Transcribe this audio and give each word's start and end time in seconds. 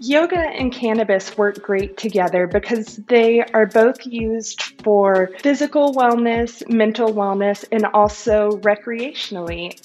Yoga 0.00 0.38
and 0.38 0.72
cannabis 0.72 1.36
work 1.36 1.62
great 1.62 1.96
together 1.96 2.46
because 2.46 2.96
they 3.08 3.42
are 3.42 3.66
both 3.66 4.06
used 4.06 4.62
for 4.82 5.30
physical 5.40 5.94
wellness, 5.94 6.68
mental 6.68 7.12
wellness, 7.12 7.64
and 7.72 7.86
also 7.86 8.52
recreationally. 8.58 9.80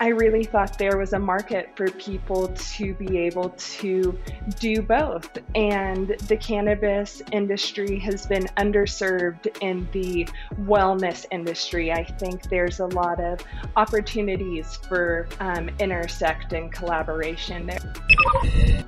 I 0.00 0.08
really 0.08 0.44
thought 0.44 0.78
there 0.78 0.96
was 0.96 1.12
a 1.12 1.18
market 1.18 1.70
for 1.74 1.90
people 1.90 2.48
to 2.48 2.94
be 2.94 3.18
able 3.18 3.50
to 3.50 4.16
do 4.60 4.80
both. 4.80 5.28
And 5.56 6.08
the 6.28 6.36
cannabis 6.36 7.20
industry 7.32 7.98
has 7.98 8.24
been 8.24 8.44
underserved 8.56 9.48
in 9.60 9.88
the 9.92 10.28
wellness 10.62 11.26
industry. 11.32 11.92
I 11.92 12.04
think 12.04 12.44
there's 12.44 12.78
a 12.78 12.86
lot 12.86 13.18
of 13.18 13.40
opportunities 13.76 14.76
for 14.76 15.28
um, 15.40 15.68
intersect 15.80 16.52
and 16.52 16.72
collaboration 16.72 17.66
there. 17.66 18.84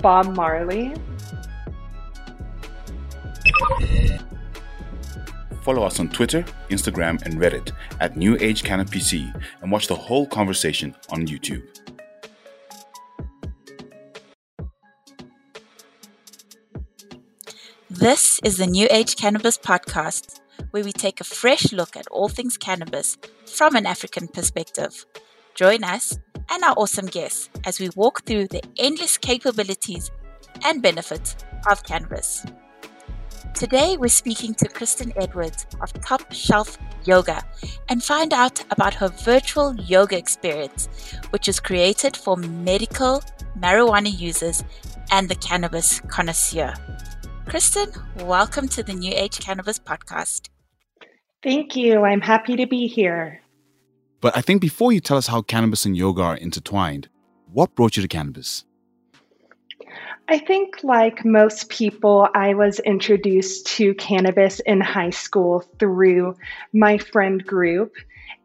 Bob 0.00 0.34
Marley. 0.34 0.94
Follow 5.62 5.84
us 5.84 6.00
on 6.00 6.08
Twitter, 6.08 6.44
Instagram, 6.70 7.22
and 7.22 7.34
Reddit 7.34 7.70
at 8.00 8.16
New 8.16 8.36
Age 8.40 8.64
Canna 8.64 8.84
PC 8.84 9.32
and 9.62 9.70
watch 9.70 9.86
the 9.86 9.94
whole 9.94 10.26
conversation 10.26 10.94
on 11.10 11.26
YouTube. 11.26 11.62
This 17.88 18.40
is 18.42 18.56
the 18.56 18.66
New 18.66 18.88
Age 18.90 19.14
Cannabis 19.14 19.56
Podcast, 19.56 20.40
where 20.72 20.82
we 20.82 20.92
take 20.92 21.20
a 21.20 21.24
fresh 21.24 21.72
look 21.72 21.96
at 21.96 22.08
all 22.08 22.28
things 22.28 22.56
cannabis 22.56 23.16
from 23.46 23.76
an 23.76 23.86
African 23.86 24.26
perspective. 24.26 25.06
Join 25.54 25.84
us 25.84 26.18
and 26.50 26.64
our 26.64 26.74
awesome 26.76 27.06
guests 27.06 27.50
as 27.64 27.78
we 27.78 27.90
walk 27.90 28.24
through 28.24 28.48
the 28.48 28.62
endless 28.78 29.16
capabilities 29.16 30.10
and 30.64 30.82
benefits 30.82 31.36
of 31.70 31.84
cannabis. 31.84 32.44
Today, 33.54 33.96
we're 33.96 34.08
speaking 34.08 34.54
to 34.54 34.68
Kristen 34.68 35.12
Edwards 35.14 35.66
of 35.80 35.92
Top 36.04 36.32
Shelf 36.32 36.78
Yoga 37.04 37.42
and 37.88 38.02
find 38.02 38.32
out 38.32 38.64
about 38.70 38.94
her 38.94 39.08
virtual 39.08 39.74
yoga 39.76 40.16
experience, 40.16 40.88
which 41.30 41.48
is 41.48 41.60
created 41.60 42.16
for 42.16 42.36
medical 42.36 43.22
marijuana 43.58 44.18
users 44.18 44.64
and 45.10 45.28
the 45.28 45.34
cannabis 45.36 46.00
connoisseur. 46.08 46.74
Kristen, 47.46 47.92
welcome 48.20 48.68
to 48.68 48.82
the 48.82 48.94
New 48.94 49.12
Age 49.14 49.38
Cannabis 49.38 49.78
Podcast. 49.78 50.48
Thank 51.42 51.76
you. 51.76 52.02
I'm 52.02 52.20
happy 52.20 52.56
to 52.56 52.66
be 52.66 52.86
here. 52.88 53.42
But 54.20 54.36
I 54.36 54.40
think 54.40 54.60
before 54.60 54.92
you 54.92 55.00
tell 55.00 55.18
us 55.18 55.26
how 55.26 55.42
cannabis 55.42 55.84
and 55.84 55.96
yoga 55.96 56.22
are 56.22 56.36
intertwined, 56.36 57.08
what 57.52 57.74
brought 57.74 57.96
you 57.96 58.02
to 58.02 58.08
cannabis? 58.08 58.64
I 60.28 60.38
think, 60.38 60.82
like 60.82 61.24
most 61.24 61.68
people, 61.68 62.28
I 62.34 62.54
was 62.54 62.78
introduced 62.78 63.66
to 63.78 63.94
cannabis 63.94 64.60
in 64.60 64.80
high 64.80 65.10
school 65.10 65.64
through 65.78 66.36
my 66.72 66.98
friend 66.98 67.44
group. 67.44 67.94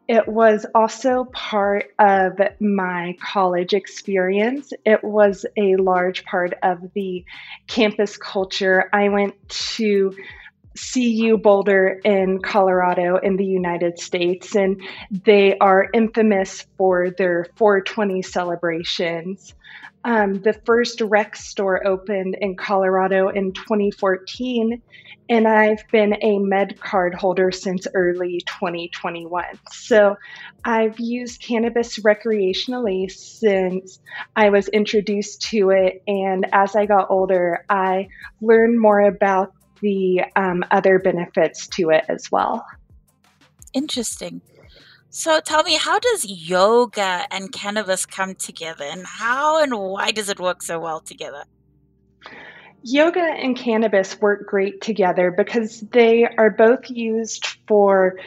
It 0.08 0.26
was 0.26 0.66
also 0.74 1.24
part 1.24 1.90
of 1.98 2.40
my 2.60 3.16
college 3.22 3.74
experience. 3.74 4.72
It 4.84 5.04
was 5.04 5.44
a 5.56 5.76
large 5.76 6.24
part 6.24 6.54
of 6.62 6.92
the 6.94 7.24
campus 7.66 8.16
culture. 8.16 8.88
I 8.92 9.10
went 9.10 9.34
to 9.76 10.16
CU 10.78 11.38
Boulder 11.38 12.00
in 12.04 12.40
Colorado 12.40 13.16
in 13.16 13.36
the 13.36 13.44
United 13.44 13.98
States, 13.98 14.54
and 14.54 14.80
they 15.10 15.58
are 15.58 15.88
infamous 15.92 16.66
for 16.76 17.10
their 17.10 17.46
420 17.56 18.22
celebrations. 18.22 19.54
Um, 20.04 20.40
the 20.40 20.52
first 20.64 21.00
rec 21.00 21.34
store 21.36 21.86
opened 21.86 22.36
in 22.40 22.56
Colorado 22.56 23.28
in 23.28 23.52
2014, 23.52 24.80
and 25.28 25.46
I've 25.46 25.84
been 25.90 26.16
a 26.22 26.38
med 26.38 26.80
card 26.80 27.14
holder 27.14 27.50
since 27.50 27.86
early 27.92 28.40
2021. 28.46 29.44
So 29.70 30.16
I've 30.64 30.98
used 30.98 31.42
cannabis 31.42 31.98
recreationally 31.98 33.10
since 33.10 34.00
I 34.34 34.50
was 34.50 34.68
introduced 34.68 35.42
to 35.50 35.70
it. 35.70 36.02
And 36.06 36.46
as 36.52 36.74
I 36.76 36.86
got 36.86 37.10
older, 37.10 37.64
I 37.68 38.08
learned 38.40 38.80
more 38.80 39.00
about 39.00 39.52
the 39.80 40.22
um, 40.36 40.64
other 40.70 40.98
benefits 40.98 41.66
to 41.68 41.90
it 41.90 42.04
as 42.08 42.30
well. 42.30 42.66
Interesting. 43.72 44.40
So 45.10 45.40
tell 45.40 45.62
me, 45.62 45.76
how 45.76 45.98
does 45.98 46.26
yoga 46.26 47.24
and 47.30 47.50
cannabis 47.50 48.04
come 48.04 48.34
together, 48.34 48.84
and 48.84 49.06
how 49.06 49.62
and 49.62 49.72
why 49.74 50.10
does 50.10 50.28
it 50.28 50.38
work 50.38 50.62
so 50.62 50.78
well 50.78 51.00
together? 51.00 51.44
Yoga 52.82 53.20
and 53.20 53.56
cannabis 53.56 54.20
work 54.20 54.46
great 54.46 54.80
together 54.80 55.30
because 55.30 55.80
they 55.80 56.26
are 56.26 56.50
both 56.50 56.88
used 56.88 57.46
for 57.66 58.18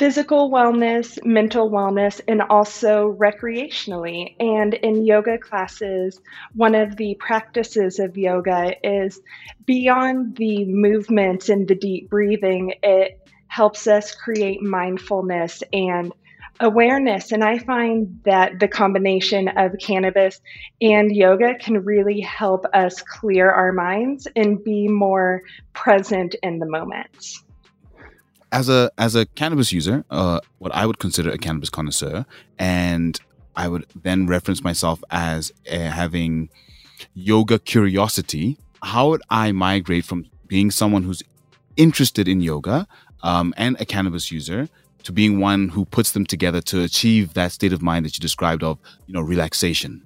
physical 0.00 0.50
wellness, 0.50 1.22
mental 1.26 1.70
wellness, 1.70 2.22
and 2.26 2.40
also 2.40 3.14
recreationally. 3.20 4.34
And 4.40 4.72
in 4.72 5.04
yoga 5.04 5.36
classes, 5.36 6.18
one 6.54 6.74
of 6.74 6.96
the 6.96 7.16
practices 7.16 7.98
of 7.98 8.16
yoga 8.16 8.72
is 8.82 9.20
beyond 9.66 10.36
the 10.36 10.64
movements 10.64 11.50
and 11.50 11.68
the 11.68 11.74
deep 11.74 12.08
breathing, 12.08 12.72
it 12.82 13.20
helps 13.48 13.86
us 13.86 14.14
create 14.14 14.62
mindfulness 14.62 15.62
and 15.70 16.14
awareness. 16.60 17.32
And 17.32 17.44
I 17.44 17.58
find 17.58 18.22
that 18.24 18.58
the 18.58 18.68
combination 18.68 19.48
of 19.48 19.72
cannabis 19.78 20.40
and 20.80 21.14
yoga 21.14 21.56
can 21.56 21.84
really 21.84 22.20
help 22.20 22.64
us 22.72 23.02
clear 23.02 23.50
our 23.50 23.72
minds 23.72 24.26
and 24.34 24.64
be 24.64 24.88
more 24.88 25.42
present 25.74 26.36
in 26.42 26.58
the 26.58 26.64
moment. 26.64 27.42
As 28.52 28.68
a 28.68 28.90
as 28.98 29.14
a 29.14 29.26
cannabis 29.26 29.72
user, 29.72 30.04
uh, 30.10 30.40
what 30.58 30.74
I 30.74 30.84
would 30.84 30.98
consider 30.98 31.30
a 31.30 31.38
cannabis 31.38 31.70
connoisseur, 31.70 32.26
and 32.58 33.20
I 33.54 33.68
would 33.68 33.86
then 33.94 34.26
reference 34.26 34.64
myself 34.64 35.02
as 35.10 35.52
uh, 35.70 35.76
having 35.76 36.48
yoga 37.14 37.58
curiosity. 37.58 38.56
How 38.82 39.10
would 39.10 39.22
I 39.30 39.52
migrate 39.52 40.04
from 40.04 40.26
being 40.48 40.70
someone 40.70 41.02
who's 41.02 41.22
interested 41.76 42.26
in 42.26 42.40
yoga 42.40 42.86
um, 43.22 43.54
and 43.56 43.80
a 43.80 43.84
cannabis 43.84 44.32
user 44.32 44.68
to 45.04 45.12
being 45.12 45.40
one 45.40 45.68
who 45.68 45.84
puts 45.84 46.12
them 46.12 46.26
together 46.26 46.60
to 46.60 46.82
achieve 46.82 47.34
that 47.34 47.52
state 47.52 47.72
of 47.72 47.82
mind 47.82 48.04
that 48.04 48.16
you 48.16 48.20
described 48.20 48.62
of, 48.62 48.78
you 49.06 49.14
know, 49.14 49.20
relaxation? 49.20 50.02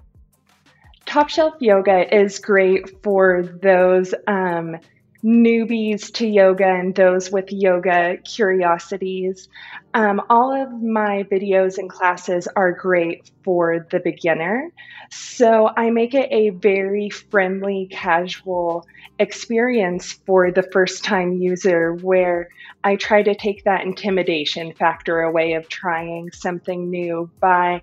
Top 1.06 1.28
shelf 1.28 1.54
yoga 1.60 2.14
is 2.14 2.38
great 2.38 3.02
for 3.02 3.42
those 3.62 4.14
um, 4.26 4.76
newbies 5.24 6.12
to 6.12 6.26
yoga 6.26 6.66
and 6.66 6.94
those 6.94 7.30
with 7.30 7.50
yoga 7.50 8.18
curiosities. 8.18 9.48
Um, 9.94 10.20
all 10.28 10.52
of 10.52 10.82
my 10.82 11.22
videos 11.24 11.78
and 11.78 11.88
classes 11.88 12.46
are 12.54 12.72
great 12.72 13.30
for 13.42 13.86
the 13.90 14.00
beginner. 14.00 14.70
So 15.10 15.70
I 15.74 15.90
make 15.90 16.14
it 16.14 16.28
a 16.30 16.50
very 16.50 17.08
friendly, 17.08 17.88
casual 17.90 18.86
experience 19.18 20.12
for 20.26 20.50
the 20.50 20.64
first 20.72 21.04
time 21.04 21.32
user 21.32 21.94
where 21.94 22.48
I 22.82 22.96
try 22.96 23.22
to 23.22 23.34
take 23.34 23.64
that 23.64 23.82
intimidation 23.82 24.74
factor 24.74 25.20
away 25.20 25.54
of 25.54 25.68
trying 25.68 26.32
something 26.32 26.90
new 26.90 27.30
by 27.40 27.82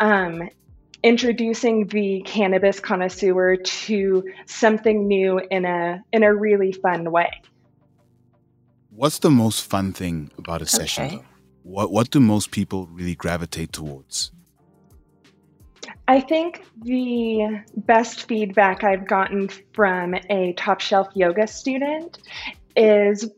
um, 0.00 0.48
introducing 1.02 1.86
the 1.86 2.22
cannabis 2.24 2.80
connoisseur 2.80 3.56
to 3.56 4.24
something 4.46 5.06
new 5.06 5.38
in 5.38 5.64
a 5.64 6.02
in 6.12 6.22
a 6.22 6.34
really 6.34 6.72
fun 6.72 7.10
way. 7.10 7.30
What's 8.90 9.18
the 9.18 9.30
most 9.30 9.64
fun 9.64 9.92
thing 9.92 10.30
about 10.38 10.62
a 10.62 10.66
session? 10.66 11.20
What 11.62 11.90
what 11.90 12.10
do 12.10 12.20
most 12.20 12.50
people 12.50 12.86
really 12.92 13.14
gravitate 13.14 13.72
towards? 13.72 14.32
I 16.08 16.20
think 16.20 16.64
the 16.82 17.62
best 17.76 18.28
feedback 18.28 18.84
I've 18.84 19.06
gotten 19.06 19.48
from 19.72 20.14
a 20.28 20.52
top 20.54 20.80
shelf 20.80 21.08
yoga 21.14 21.46
student 21.46 22.18
is 22.76 23.28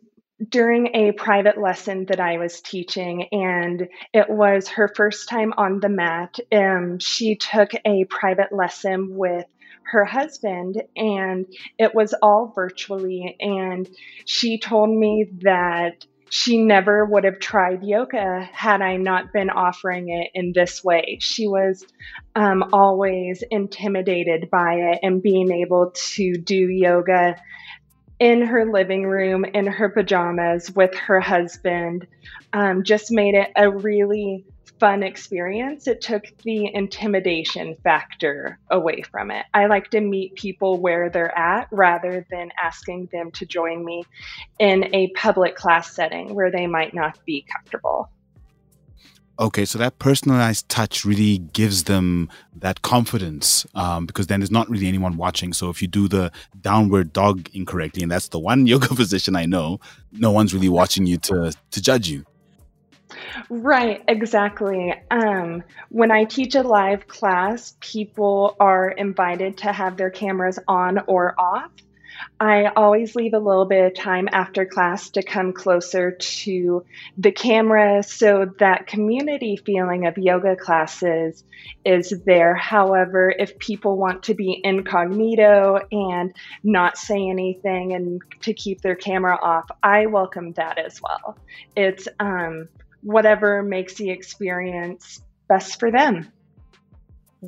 during 0.48 0.88
a 0.94 1.12
private 1.12 1.60
lesson 1.60 2.06
that 2.06 2.20
I 2.20 2.38
was 2.38 2.60
teaching, 2.60 3.28
and 3.30 3.88
it 4.12 4.28
was 4.28 4.68
her 4.68 4.88
first 4.88 5.28
time 5.28 5.52
on 5.56 5.80
the 5.80 5.88
mat. 5.88 6.38
Um, 6.52 6.98
she 6.98 7.36
took 7.36 7.70
a 7.84 8.04
private 8.04 8.52
lesson 8.52 9.16
with 9.16 9.46
her 9.84 10.04
husband, 10.04 10.82
and 10.96 11.46
it 11.78 11.94
was 11.94 12.14
all 12.20 12.52
virtually. 12.54 13.36
And 13.38 13.88
she 14.24 14.58
told 14.58 14.90
me 14.90 15.26
that 15.42 16.04
she 16.30 16.58
never 16.58 17.04
would 17.04 17.22
have 17.22 17.38
tried 17.38 17.84
yoga 17.84 18.48
had 18.52 18.82
I 18.82 18.96
not 18.96 19.32
been 19.32 19.50
offering 19.50 20.08
it 20.08 20.30
in 20.34 20.52
this 20.52 20.82
way. 20.82 21.18
She 21.20 21.46
was 21.46 21.86
um, 22.34 22.70
always 22.72 23.44
intimidated 23.52 24.50
by 24.50 24.74
it 24.74 24.98
and 25.02 25.22
being 25.22 25.52
able 25.52 25.92
to 25.94 26.34
do 26.34 26.56
yoga 26.56 27.36
in 28.18 28.42
her 28.42 28.70
living 28.70 29.06
room 29.06 29.44
in 29.44 29.66
her 29.66 29.88
pajamas 29.88 30.70
with 30.70 30.94
her 30.94 31.20
husband 31.20 32.06
um, 32.52 32.84
just 32.84 33.10
made 33.10 33.34
it 33.34 33.50
a 33.56 33.70
really 33.70 34.44
fun 34.80 35.02
experience. 35.02 35.86
It 35.86 36.00
took 36.00 36.24
the 36.42 36.70
intimidation 36.72 37.76
factor 37.82 38.58
away 38.70 39.02
from 39.10 39.30
it. 39.30 39.46
I 39.54 39.66
like 39.66 39.90
to 39.90 40.00
meet 40.00 40.34
people 40.34 40.80
where 40.80 41.10
they're 41.10 41.36
at 41.36 41.68
rather 41.70 42.26
than 42.30 42.50
asking 42.62 43.08
them 43.12 43.30
to 43.32 43.46
join 43.46 43.84
me 43.84 44.04
in 44.58 44.94
a 44.94 45.10
public 45.12 45.56
class 45.56 45.94
setting 45.94 46.34
where 46.34 46.50
they 46.50 46.66
might 46.66 46.94
not 46.94 47.18
be 47.24 47.46
comfortable. 47.50 48.10
Okay, 49.38 49.64
so 49.64 49.78
that 49.78 49.98
personalized 49.98 50.68
touch 50.68 51.04
really 51.04 51.38
gives 51.38 51.84
them 51.84 52.28
that 52.54 52.82
confidence 52.82 53.66
um, 53.74 54.06
because 54.06 54.28
then 54.28 54.38
there's 54.38 54.50
not 54.50 54.70
really 54.70 54.86
anyone 54.86 55.16
watching. 55.16 55.52
So 55.52 55.70
if 55.70 55.82
you 55.82 55.88
do 55.88 56.06
the 56.06 56.30
downward 56.60 57.12
dog 57.12 57.48
incorrectly, 57.52 58.02
and 58.02 58.12
that's 58.12 58.28
the 58.28 58.38
one 58.38 58.66
yoga 58.68 58.94
position 58.94 59.34
I 59.34 59.46
know, 59.46 59.80
no 60.12 60.30
one's 60.30 60.54
really 60.54 60.68
watching 60.68 61.06
you 61.06 61.18
to 61.18 61.52
to 61.72 61.82
judge 61.82 62.08
you. 62.08 62.24
Right, 63.48 64.02
exactly. 64.08 64.94
Um, 65.10 65.62
when 65.88 66.10
I 66.10 66.24
teach 66.24 66.54
a 66.54 66.62
live 66.62 67.06
class, 67.06 67.76
people 67.80 68.56
are 68.60 68.90
invited 68.90 69.58
to 69.58 69.72
have 69.72 69.96
their 69.96 70.10
cameras 70.10 70.58
on 70.68 71.00
or 71.06 71.34
off. 71.38 71.70
I 72.40 72.66
always 72.66 73.14
leave 73.14 73.34
a 73.34 73.38
little 73.38 73.64
bit 73.64 73.84
of 73.84 73.94
time 73.94 74.28
after 74.32 74.66
class 74.66 75.10
to 75.10 75.22
come 75.22 75.52
closer 75.52 76.12
to 76.12 76.84
the 77.16 77.32
camera 77.32 78.02
so 78.02 78.52
that 78.58 78.86
community 78.86 79.56
feeling 79.56 80.06
of 80.06 80.18
yoga 80.18 80.56
classes 80.56 81.44
is 81.84 82.12
there. 82.24 82.54
However, 82.54 83.34
if 83.36 83.58
people 83.58 83.96
want 83.96 84.24
to 84.24 84.34
be 84.34 84.60
incognito 84.62 85.80
and 85.90 86.34
not 86.62 86.98
say 86.98 87.28
anything 87.28 87.94
and 87.94 88.20
to 88.42 88.52
keep 88.52 88.80
their 88.80 88.96
camera 88.96 89.38
off, 89.40 89.66
I 89.82 90.06
welcome 90.06 90.52
that 90.52 90.78
as 90.78 91.00
well. 91.00 91.38
It's 91.76 92.08
um, 92.20 92.68
whatever 93.02 93.62
makes 93.62 93.94
the 93.94 94.10
experience 94.10 95.22
best 95.48 95.78
for 95.78 95.90
them 95.90 96.32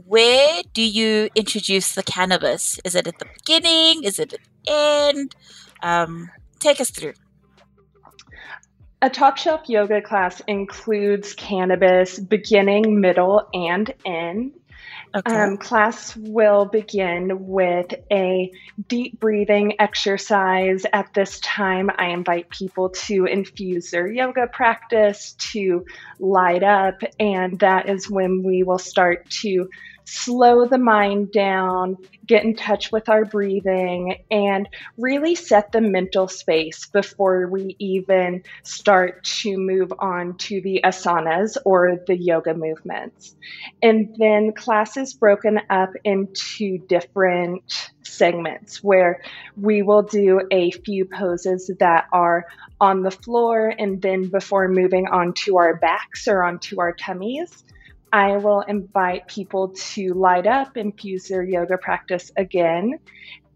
where 0.05 0.63
do 0.75 0.83
you 0.83 1.31
introduce 1.35 1.95
the 1.95 2.03
cannabis? 2.03 2.79
Is 2.85 2.95
it 2.95 3.07
at 3.07 3.19
the 3.19 3.27
beginning? 3.39 4.05
Is 4.05 4.19
it 4.19 4.35
end? 4.67 5.35
Um, 5.83 6.31
take 6.59 6.81
us 6.81 6.91
through. 6.91 7.15
A 9.03 9.11
top 9.11 9.37
shelf 9.37 9.69
yoga 9.69 10.01
class 10.01 10.41
includes 10.47 11.35
cannabis 11.35 12.19
beginning, 12.19 13.01
middle, 13.01 13.47
and 13.53 13.93
end. 14.05 14.53
Okay. 15.15 15.35
Um, 15.35 15.57
class 15.57 16.17
will 16.17 16.65
begin 16.65 17.47
with 17.47 17.95
a 18.11 18.51
deep 18.89 19.21
breathing 19.21 19.75
exercise. 19.81 20.85
At 20.93 21.15
this 21.15 21.41
time, 21.41 21.91
I 21.97 22.09
invite 22.09 22.51
people 22.51 22.91
to 23.07 23.25
infuse 23.25 23.91
their 23.91 24.11
yoga 24.11 24.47
practice, 24.47 25.35
to 25.53 25.87
light 26.19 26.63
up, 26.63 27.03
and 27.21 27.59
that 27.61 27.89
is 27.89 28.11
when 28.11 28.43
we 28.43 28.63
will 28.63 28.79
start 28.79 29.29
to 29.43 29.69
slow 30.07 30.67
the 30.67 30.79
mind 30.79 31.33
down, 31.33 31.97
get 32.25 32.45
in 32.45 32.55
touch 32.55 32.93
with 32.93 33.09
our 33.09 33.25
breathing, 33.25 34.17
and 34.31 34.69
really 34.97 35.35
set 35.35 35.73
the 35.73 35.81
mental 35.81 36.29
space 36.29 36.87
before 36.87 37.49
we 37.49 37.75
even 37.79 38.43
start 38.63 39.25
to 39.25 39.59
move 39.59 39.93
on 39.99 40.37
to 40.39 40.61
the 40.61 40.81
asanas 40.85 41.57
or 41.65 41.99
the 42.07 42.17
yoga 42.17 42.55
movements. 42.55 43.35
And 43.83 44.15
then 44.17 44.53
class 44.53 44.97
is 44.97 45.13
broken 45.13 45.61
up 45.69 45.91
into 46.05 46.79
different 46.79 47.91
segments 48.05 48.83
where 48.83 49.23
we 49.57 49.83
will 49.83 50.03
do 50.03 50.41
a 50.51 50.71
few 50.71 51.05
poses 51.05 51.71
that 51.81 52.07
are 52.13 52.47
on 52.81 53.03
the 53.03 53.11
floor 53.11 53.75
and 53.77 54.01
then 54.01 54.29
before 54.29 54.69
moving 54.69 55.09
on 55.09 55.33
to 55.33 55.59
our 55.59 55.77
backs 55.77 56.29
or 56.29 56.45
onto 56.45 56.81
our 56.81 56.93
tummies 56.93 57.65
I 58.13 58.37
will 58.37 58.61
invite 58.63 59.29
people 59.29 59.75
to 59.95 60.15
light 60.15 60.47
up, 60.47 60.77
infuse 60.77 61.29
their 61.29 61.43
yoga 61.43 61.79
practice 61.79 62.31
again. 62.37 62.99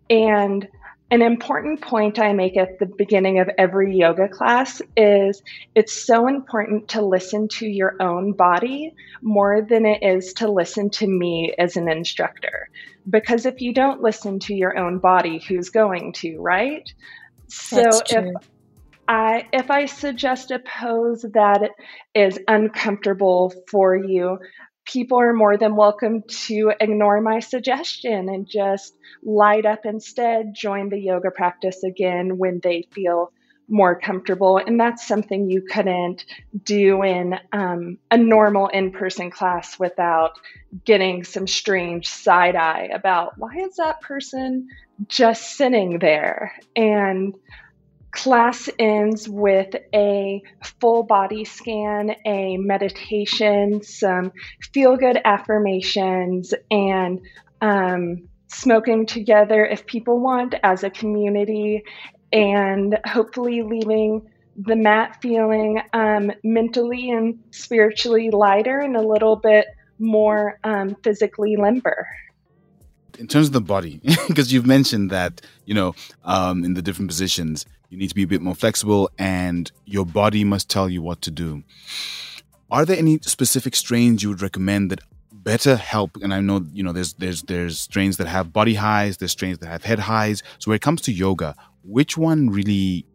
And 0.08 0.68
an 1.12 1.22
important 1.22 1.80
point 1.80 2.20
I 2.20 2.32
make 2.32 2.56
at 2.56 2.78
the 2.78 2.86
beginning 2.86 3.40
of 3.40 3.50
every 3.58 3.96
yoga 3.96 4.28
class 4.28 4.80
is 4.96 5.42
it's 5.74 6.06
so 6.06 6.28
important 6.28 6.88
to 6.88 7.04
listen 7.04 7.48
to 7.48 7.66
your 7.66 7.96
own 8.00 8.32
body 8.32 8.94
more 9.20 9.60
than 9.60 9.86
it 9.86 10.02
is 10.02 10.34
to 10.34 10.50
listen 10.50 10.88
to 10.90 11.06
me 11.08 11.52
as 11.58 11.76
an 11.76 11.90
instructor. 11.90 12.68
Because 13.08 13.44
if 13.44 13.60
you 13.60 13.74
don't 13.74 14.02
listen 14.02 14.38
to 14.40 14.54
your 14.54 14.78
own 14.78 14.98
body, 14.98 15.40
who's 15.40 15.70
going 15.70 16.12
to, 16.14 16.38
right? 16.38 16.88
So 17.48 17.88
if 18.08 18.34
I, 19.10 19.48
if 19.52 19.72
I 19.72 19.86
suggest 19.86 20.52
a 20.52 20.60
pose 20.60 21.26
that 21.34 21.72
is 22.14 22.38
uncomfortable 22.46 23.52
for 23.68 23.96
you, 23.96 24.38
people 24.84 25.18
are 25.18 25.32
more 25.32 25.56
than 25.56 25.74
welcome 25.74 26.22
to 26.46 26.72
ignore 26.80 27.20
my 27.20 27.40
suggestion 27.40 28.28
and 28.28 28.46
just 28.46 28.94
light 29.24 29.66
up 29.66 29.80
instead, 29.84 30.54
join 30.54 30.90
the 30.90 31.00
yoga 31.00 31.32
practice 31.32 31.82
again 31.82 32.38
when 32.38 32.60
they 32.62 32.86
feel 32.92 33.32
more 33.68 33.98
comfortable. 33.98 34.58
And 34.58 34.78
that's 34.78 35.04
something 35.04 35.50
you 35.50 35.62
couldn't 35.62 36.24
do 36.62 37.02
in 37.02 37.34
um, 37.52 37.98
a 38.12 38.16
normal 38.16 38.68
in 38.68 38.92
person 38.92 39.32
class 39.32 39.76
without 39.76 40.38
getting 40.84 41.24
some 41.24 41.48
strange 41.48 42.06
side 42.06 42.54
eye 42.54 42.90
about 42.94 43.36
why 43.38 43.56
is 43.56 43.74
that 43.78 44.02
person 44.02 44.68
just 45.08 45.56
sitting 45.56 45.98
there? 45.98 46.54
And 46.76 47.34
class 48.12 48.68
ends 48.78 49.28
with 49.28 49.74
a 49.94 50.42
full 50.80 51.02
body 51.02 51.44
scan, 51.44 52.14
a 52.26 52.56
meditation, 52.56 53.82
some 53.82 54.32
feel 54.72 54.96
good 54.96 55.18
affirmations, 55.24 56.54
and 56.70 57.20
um, 57.60 58.28
smoking 58.48 59.06
together 59.06 59.64
if 59.64 59.86
people 59.86 60.20
want 60.20 60.54
as 60.62 60.82
a 60.82 60.90
community, 60.90 61.82
and 62.32 62.98
hopefully 63.06 63.62
leaving 63.62 64.28
the 64.56 64.76
mat 64.76 65.18
feeling 65.22 65.80
um, 65.92 66.32
mentally 66.42 67.10
and 67.10 67.38
spiritually 67.50 68.30
lighter 68.30 68.80
and 68.80 68.96
a 68.96 69.02
little 69.02 69.36
bit 69.36 69.66
more 69.98 70.58
um, 70.64 70.96
physically 71.02 71.56
limber. 71.56 72.08
In 73.18 73.26
terms 73.26 73.48
of 73.48 73.52
the 73.52 73.60
body, 73.60 74.00
because 74.28 74.52
you've 74.52 74.66
mentioned 74.66 75.10
that 75.10 75.40
you 75.64 75.74
know 75.74 75.94
um, 76.24 76.64
in 76.64 76.74
the 76.74 76.82
different 76.82 77.08
positions 77.08 77.66
you 77.90 77.98
need 77.98 78.08
to 78.08 78.14
be 78.14 78.22
a 78.22 78.26
bit 78.26 78.40
more 78.40 78.54
flexible, 78.54 79.10
and 79.18 79.70
your 79.84 80.06
body 80.06 80.44
must 80.44 80.70
tell 80.70 80.88
you 80.88 81.02
what 81.02 81.20
to 81.22 81.30
do. 81.30 81.64
Are 82.70 82.84
there 82.86 82.96
any 82.96 83.18
specific 83.22 83.74
strains 83.74 84.22
you 84.22 84.28
would 84.28 84.40
recommend 84.40 84.92
that 84.92 85.00
better 85.32 85.76
help? 85.76 86.16
And 86.22 86.32
I 86.32 86.40
know 86.40 86.64
you 86.72 86.82
know 86.84 86.92
there's 86.92 87.14
there's 87.14 87.42
there's 87.42 87.80
strains 87.80 88.16
that 88.18 88.28
have 88.28 88.52
body 88.52 88.74
highs, 88.74 89.16
there's 89.16 89.32
strains 89.32 89.58
that 89.58 89.66
have 89.66 89.82
head 89.84 89.98
highs. 89.98 90.42
So 90.60 90.70
when 90.70 90.76
it 90.76 90.82
comes 90.82 91.00
to 91.02 91.12
yoga, 91.12 91.56
which 91.82 92.16
one 92.16 92.48
really 92.48 93.06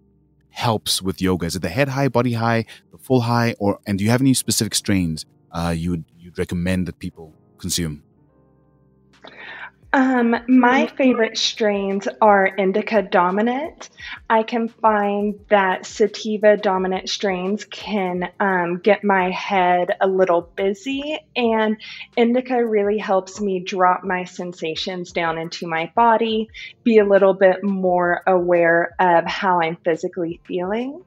helps 0.50 1.02
with 1.02 1.22
yoga? 1.22 1.46
Is 1.46 1.56
it 1.56 1.62
the 1.62 1.70
head 1.70 1.88
high, 1.88 2.10
body 2.10 2.34
high, 2.34 2.66
the 2.92 2.98
full 2.98 3.22
high, 3.22 3.56
or 3.60 3.80
and 3.88 3.98
do 3.98 4.04
you 4.04 4.10
have 4.10 4.22
any 4.22 4.34
specific 4.34 4.76
strains 4.76 5.26
uh, 5.52 5.74
you 5.76 5.92
would 5.92 6.06
you'd 6.18 6.38
recommend 6.38 6.88
that 6.88 7.00
people 7.00 7.34
consume? 7.58 8.04
Um, 9.96 10.36
my 10.50 10.88
favorite 10.88 11.38
strains 11.38 12.06
are 12.22 12.46
indica 12.46 13.02
dominant. 13.02 13.90
I 14.30 14.44
can 14.44 14.68
find 14.68 15.40
that 15.48 15.86
sativa 15.86 16.58
dominant 16.58 17.08
strains 17.08 17.64
can 17.64 18.30
um, 18.42 18.80
get 18.80 19.06
my 19.06 19.32
head 19.32 19.96
a 20.02 20.08
little 20.08 20.42
busy, 20.42 21.18
and 21.38 21.78
indica 22.18 22.66
really 22.66 22.98
helps 22.98 23.40
me 23.40 23.62
drop 23.62 24.04
my 24.04 24.26
sensations 24.26 25.14
down 25.14 25.38
into 25.38 25.66
my 25.66 25.90
body, 25.96 26.50
be 26.84 26.98
a 26.98 27.06
little 27.06 27.34
bit 27.34 27.64
more 27.64 28.22
aware 28.28 28.94
of 29.00 29.26
how 29.26 29.62
I'm 29.62 29.78
physically 29.78 30.42
feeling. 30.46 31.06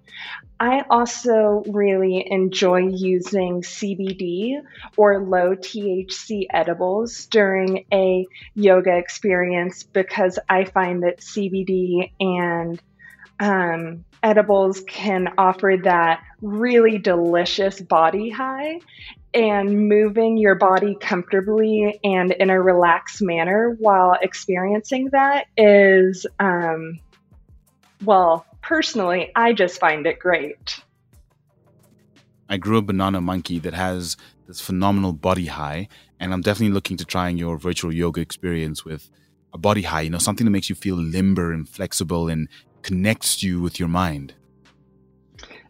I 0.61 0.83
also 0.91 1.63
really 1.69 2.27
enjoy 2.29 2.89
using 2.89 3.63
CBD 3.63 4.61
or 4.97 5.25
low 5.25 5.55
THC 5.55 6.47
edibles 6.51 7.27
during 7.27 7.85
a 7.93 8.27
yoga 8.55 8.97
experience 8.97 9.85
because 9.85 10.39
I 10.49 10.65
find 10.65 11.05
that 11.05 11.21
CBD 11.21 12.11
and 12.19 12.83
um, 13.39 14.05
edibles 14.23 14.83
can 14.89 15.29
offer 15.39 15.77
that 15.85 16.25
really 16.43 16.99
delicious 16.99 17.81
body 17.81 18.29
high 18.29 18.81
and 19.35 19.89
moving 19.89 20.37
your 20.37 20.57
body 20.57 20.97
comfortably 21.01 22.01
and 22.03 22.33
in 22.33 22.51
a 22.51 22.61
relaxed 22.61 23.23
manner 23.23 23.77
while 23.79 24.17
experiencing 24.21 25.11
that 25.13 25.47
is 25.57 26.27
um, 26.41 26.99
well 28.03 28.45
personally, 28.63 29.33
I 29.35 29.53
just 29.53 29.81
find 29.81 30.07
it 30.07 30.19
great. 30.19 30.81
I 32.49 32.57
grew 32.57 32.79
a 32.79 32.83
banana 32.83 33.21
monkey 33.21 33.59
that 33.61 33.75
has 33.75 34.17
this 34.47 34.61
phenomenal 34.61 35.13
body 35.13 35.47
high, 35.47 35.89
and 36.19 36.33
I'm 36.33 36.41
definitely 36.41 36.73
looking 36.73 36.97
to 36.97 37.05
trying 37.05 37.37
your 37.37 37.59
virtual 37.59 37.93
yoga 37.93 38.21
experience 38.21 38.85
with 38.85 39.11
a 39.53 39.59
body 39.59 39.83
high, 39.83 40.03
you 40.03 40.11
know, 40.11 40.19
something 40.19 40.45
that 40.45 40.51
makes 40.51 40.69
you 40.69 40.75
feel 40.75 40.97
limber 40.97 41.53
and 41.53 41.69
flexible 41.69 42.29
and 42.29 42.49
connects 42.83 43.43
you 43.43 43.61
with 43.61 43.79
your 43.79 43.89
mind. 43.89 44.35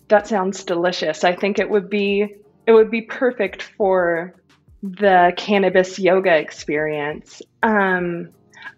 That 0.09 0.27
sounds 0.27 0.65
delicious. 0.65 1.25
I 1.25 1.35
think 1.35 1.59
it 1.59 1.69
would 1.69 1.91
be 1.91 2.35
it 2.67 2.73
would 2.73 2.91
be 2.91 3.03
perfect 3.03 3.63
for 3.63 4.35
the 4.83 5.33
cannabis 5.37 5.99
yoga 5.99 6.37
experience. 6.37 7.43
Um, 7.63 8.31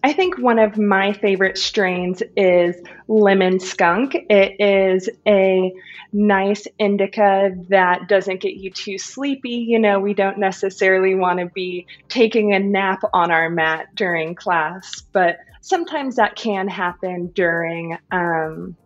I 0.02 0.12
think 0.12 0.38
one 0.38 0.58
of 0.58 0.78
my 0.78 1.12
favorite 1.12 1.58
strains 1.58 2.22
is 2.36 2.76
lemon 3.08 3.60
skunk. 3.60 4.14
It 4.14 4.56
is 4.58 5.08
a 5.26 5.72
nice 6.12 6.66
indica 6.78 7.50
that 7.68 8.08
doesn't 8.08 8.40
get 8.40 8.54
you 8.54 8.70
too 8.70 8.98
sleepy. 8.98 9.66
You 9.68 9.78
know, 9.78 10.00
we 10.00 10.14
don't 10.14 10.38
necessarily 10.38 11.14
want 11.14 11.40
to 11.40 11.46
be 11.46 11.86
taking 12.08 12.54
a 12.54 12.58
nap 12.58 13.02
on 13.12 13.30
our 13.30 13.50
mat 13.50 13.94
during 13.94 14.34
class, 14.34 15.02
but 15.12 15.38
sometimes 15.60 16.16
that 16.16 16.36
can 16.36 16.68
happen 16.68 17.28
during 17.28 17.98
um, 18.10 18.76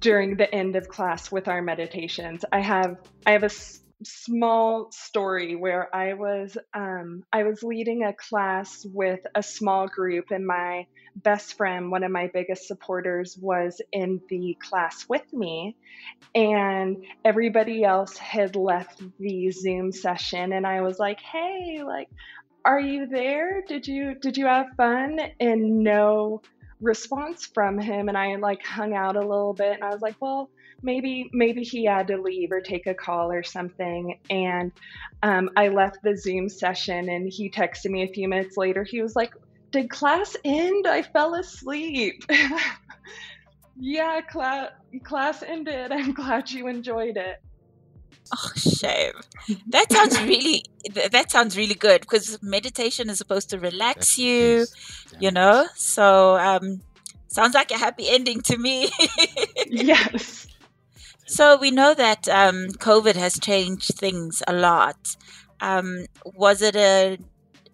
during 0.00 0.36
the 0.36 0.52
end 0.52 0.76
of 0.76 0.88
class 0.88 1.30
with 1.30 1.48
our 1.48 1.62
meditations. 1.62 2.44
I 2.50 2.60
have 2.60 2.98
I 3.24 3.32
have 3.32 3.44
a 3.44 3.50
small 4.04 4.90
story 4.92 5.56
where 5.56 5.94
I 5.94 6.14
was 6.14 6.56
um, 6.74 7.22
I 7.32 7.44
was 7.44 7.62
leading 7.62 8.04
a 8.04 8.12
class 8.14 8.84
with 8.84 9.20
a 9.34 9.42
small 9.42 9.86
group, 9.88 10.26
and 10.30 10.46
my 10.46 10.86
best 11.16 11.56
friend, 11.56 11.90
one 11.90 12.04
of 12.04 12.10
my 12.10 12.30
biggest 12.32 12.66
supporters, 12.66 13.38
was 13.40 13.80
in 13.92 14.20
the 14.28 14.56
class 14.60 15.06
with 15.08 15.24
me, 15.32 15.76
and 16.34 17.04
everybody 17.24 17.84
else 17.84 18.16
had 18.18 18.56
left 18.56 19.02
the 19.18 19.50
Zoom 19.50 19.92
session, 19.92 20.52
and 20.52 20.66
I 20.66 20.82
was 20.82 20.98
like, 20.98 21.20
"Hey, 21.20 21.82
like, 21.84 22.08
are 22.64 22.80
you 22.80 23.06
there? 23.06 23.62
Did 23.66 23.86
you 23.86 24.14
did 24.14 24.36
you 24.36 24.46
have 24.46 24.66
fun?" 24.76 25.18
And 25.40 25.82
no 25.82 26.42
response 26.80 27.46
from 27.46 27.78
him, 27.78 28.08
and 28.08 28.18
I 28.18 28.36
like 28.36 28.62
hung 28.64 28.94
out 28.94 29.16
a 29.16 29.20
little 29.20 29.54
bit, 29.54 29.74
and 29.74 29.84
I 29.84 29.90
was 29.90 30.02
like, 30.02 30.16
"Well." 30.20 30.50
Maybe 30.82 31.30
maybe 31.32 31.62
he 31.62 31.84
had 31.84 32.06
to 32.06 32.20
leave 32.20 32.52
or 32.52 32.60
take 32.60 32.86
a 32.86 32.94
call 32.94 33.30
or 33.32 33.42
something 33.42 34.18
and 34.30 34.72
um, 35.22 35.50
i 35.56 35.68
left 35.68 35.98
the 36.02 36.16
zoom 36.16 36.48
session 36.48 37.08
and 37.08 37.32
he 37.32 37.50
texted 37.50 37.90
me 37.90 38.02
a 38.02 38.12
few 38.12 38.28
minutes 38.28 38.56
later 38.56 38.84
he 38.84 39.00
was 39.02 39.16
like 39.16 39.32
did 39.72 39.88
class 39.90 40.36
end 40.44 40.86
i 40.86 41.02
fell 41.02 41.34
asleep 41.34 42.22
yeah 43.76 44.20
class 44.30 44.70
class 45.04 45.42
ended 45.42 45.92
i'm 45.92 46.12
glad 46.12 46.50
you 46.50 46.66
enjoyed 46.66 47.16
it 47.16 47.36
Oh, 48.34 48.50
shame. 48.56 49.12
That 49.68 49.92
sounds 49.92 50.20
really. 50.20 50.64
That 51.12 51.30
sounds 51.30 51.56
really 51.56 51.74
good 51.74 52.00
because 52.00 52.42
meditation 52.42 53.08
is 53.08 53.18
supposed 53.18 53.50
to 53.50 53.58
relax 53.58 54.18
you, 54.18 54.66
you 55.20 55.30
know. 55.30 55.68
So, 55.76 56.36
um, 56.36 56.80
sounds 57.28 57.54
like 57.54 57.70
a 57.70 57.78
happy 57.78 58.08
ending 58.08 58.40
to 58.42 58.58
me. 58.58 58.90
yes. 59.66 60.48
So 61.26 61.58
we 61.58 61.70
know 61.72 61.92
that 61.92 62.28
um, 62.28 62.68
COVID 62.78 63.16
has 63.16 63.38
changed 63.38 63.96
things 63.96 64.42
a 64.46 64.52
lot. 64.52 65.16
Um, 65.60 66.06
was 66.24 66.62
it 66.62 66.76
a 66.76 67.18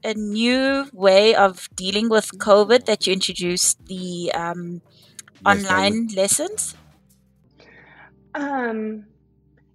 a 0.04 0.14
new 0.14 0.86
way 0.92 1.34
of 1.34 1.68
dealing 1.76 2.08
with 2.08 2.26
COVID 2.38 2.86
that 2.86 3.06
you 3.06 3.12
introduced 3.12 3.84
the 3.86 4.32
um, 4.34 4.82
online 5.46 6.08
lessons? 6.08 6.76
Um, 8.34 9.04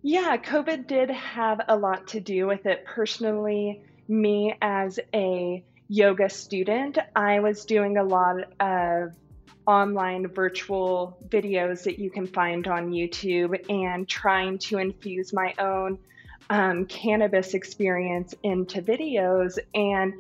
yeah, 0.02 0.38
COVID 0.38 0.88
did 0.88 1.10
have 1.10 1.62
a 1.68 1.78
lot 1.78 2.08
to 2.08 2.20
do 2.20 2.48
with 2.48 2.66
it. 2.66 2.86
Personally, 2.86 3.84
me 4.08 4.56
as 4.62 5.00
a 5.14 5.64
yoga 5.88 6.30
student, 6.30 6.98
I 7.16 7.40
was 7.40 7.66
doing 7.66 7.98
a 7.98 8.04
lot 8.04 8.38
of 8.60 9.14
online 9.68 10.28
virtual 10.28 11.18
videos 11.28 11.84
that 11.84 12.00
you 12.00 12.10
can 12.10 12.26
find 12.26 12.68
on 12.68 12.92
YouTube 12.92 13.70
and 13.70 14.08
trying 14.08 14.58
to 14.58 14.78
infuse 14.78 15.34
my 15.34 15.54
own 15.60 16.00
um, 16.50 16.86
cannabis 16.86 17.54
experience 17.54 18.34
into 18.44 18.82
videos. 18.82 19.60
And 19.76 20.14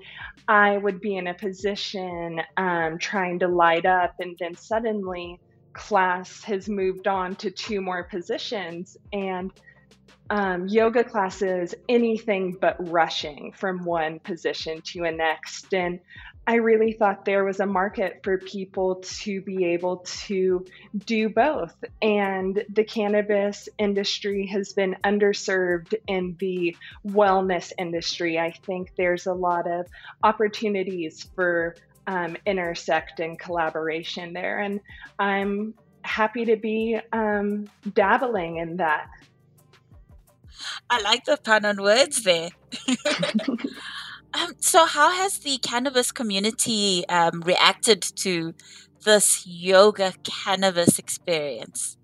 I 0.48 0.78
would 0.78 1.00
be 1.00 1.16
in 1.16 1.28
a 1.28 1.34
position 1.34 2.42
um, 2.58 2.98
trying 3.00 3.40
to 3.40 3.48
light 3.48 3.86
up, 3.86 4.16
and 4.20 4.36
then 4.40 4.56
suddenly 4.56 5.40
class 5.74 6.44
has 6.44 6.68
moved 6.68 7.08
on 7.08 7.36
to 7.38 7.52
two 7.52 7.82
more 7.82 8.04
positions. 8.04 8.98
And 9.14 9.52
um, 10.30 10.68
yoga 10.68 11.04
classes, 11.06 11.74
anything 11.88 12.58
but 12.60 12.76
rushing 12.90 13.54
from 13.54 13.86
one 13.86 14.20
position 14.20 14.82
to 14.82 15.06
a 15.06 15.12
next. 15.12 15.74
And 15.74 16.00
I 16.50 16.56
really 16.56 16.94
thought 16.94 17.26
there 17.26 17.44
was 17.44 17.60
a 17.60 17.66
market 17.66 18.22
for 18.24 18.38
people 18.38 19.04
to 19.20 19.42
be 19.42 19.66
able 19.66 19.98
to 20.28 20.66
do 21.06 21.28
both. 21.28 21.76
And 22.02 22.64
the 22.74 22.86
cannabis 22.86 23.68
industry 23.78 24.48
has 24.48 24.72
been 24.72 24.96
underserved 25.04 25.94
in 26.08 26.38
the 26.40 26.78
wellness 27.06 27.74
industry. 27.78 28.40
I 28.40 28.52
think 28.66 28.94
there's 28.96 29.28
a 29.28 29.34
lot 29.34 29.70
of 29.70 29.88
opportunities 30.24 31.30
for 31.36 31.76
um, 32.08 32.38
intersect 32.46 33.20
and 33.20 33.38
collaboration 33.38 34.32
there. 34.32 34.60
And 34.60 34.80
I'm 35.20 35.74
happy 36.04 36.46
to 36.46 36.56
be 36.56 36.98
um, 37.12 37.70
dabbling 37.94 38.58
in 38.58 38.78
that. 38.78 39.08
I 40.90 41.02
like 41.02 41.26
the 41.26 41.36
pun 41.36 41.66
on 41.66 41.82
words 41.82 42.24
there. 42.24 42.52
Um, 44.38 44.54
so, 44.60 44.86
how 44.86 45.12
has 45.12 45.40
the 45.40 45.58
cannabis 45.58 46.12
community 46.12 47.08
um, 47.10 47.42
reacted 47.42 48.02
to 48.18 48.54
this 49.04 49.48
yoga 49.48 50.14
cannabis 50.24 51.00
experience? 51.00 51.98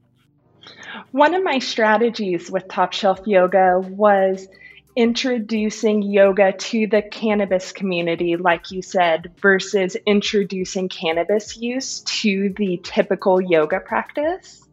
One 1.12 1.34
of 1.36 1.44
my 1.44 1.60
strategies 1.60 2.50
with 2.50 2.68
Top 2.68 2.94
Shelf 2.94 3.22
Yoga 3.26 3.80
was 3.80 4.48
introducing 4.96 6.02
yoga 6.02 6.54
to 6.54 6.88
the 6.88 7.02
cannabis 7.02 7.72
community, 7.72 8.36
like 8.36 8.72
you 8.72 8.82
said, 8.82 9.32
versus 9.40 9.98
introducing 10.06 10.88
cannabis 10.90 11.58
use 11.58 12.02
to 12.02 12.54
the 12.58 12.80
typical 12.84 13.42
yoga 13.42 13.80
practice. 13.80 14.66